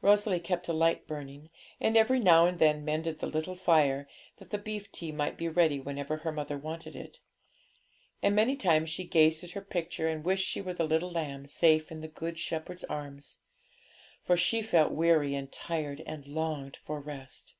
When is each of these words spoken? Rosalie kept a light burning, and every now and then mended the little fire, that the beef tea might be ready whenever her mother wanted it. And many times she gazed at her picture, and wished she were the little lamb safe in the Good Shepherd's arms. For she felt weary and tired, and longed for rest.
Rosalie 0.00 0.38
kept 0.38 0.68
a 0.68 0.72
light 0.72 1.08
burning, 1.08 1.50
and 1.80 1.96
every 1.96 2.20
now 2.20 2.46
and 2.46 2.60
then 2.60 2.84
mended 2.84 3.18
the 3.18 3.26
little 3.26 3.56
fire, 3.56 4.06
that 4.36 4.50
the 4.50 4.58
beef 4.58 4.92
tea 4.92 5.10
might 5.10 5.36
be 5.36 5.48
ready 5.48 5.80
whenever 5.80 6.18
her 6.18 6.30
mother 6.30 6.56
wanted 6.56 6.94
it. 6.94 7.18
And 8.22 8.36
many 8.36 8.54
times 8.54 8.90
she 8.90 9.02
gazed 9.02 9.42
at 9.42 9.50
her 9.58 9.60
picture, 9.60 10.06
and 10.08 10.24
wished 10.24 10.46
she 10.46 10.62
were 10.62 10.74
the 10.74 10.86
little 10.86 11.10
lamb 11.10 11.46
safe 11.48 11.90
in 11.90 12.00
the 12.00 12.06
Good 12.06 12.38
Shepherd's 12.38 12.84
arms. 12.84 13.40
For 14.22 14.36
she 14.36 14.62
felt 14.62 14.92
weary 14.92 15.34
and 15.34 15.50
tired, 15.50 16.00
and 16.06 16.28
longed 16.28 16.76
for 16.76 17.00
rest. 17.00 17.56